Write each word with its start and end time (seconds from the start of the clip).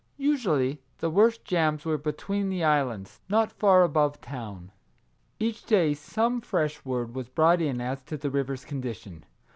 Usually 0.17 0.81
the 0.97 1.11
worst 1.11 1.45
jams 1.45 1.85
were 1.85 1.99
between 1.99 2.49
the 2.49 2.63
islands, 2.63 3.19
not 3.29 3.51
far 3.51 3.83
above 3.83 4.19
town. 4.19 4.71
Each 5.39 5.63
day 5.63 5.93
some 5.93 6.41
fresh 6.41 6.83
word 6.83 7.13
was 7.13 7.29
brought 7.29 7.61
in 7.61 7.79
as 7.79 8.01
to 8.05 8.17
the 8.17 8.31
river's 8.31 8.65
condition. 8.65 9.25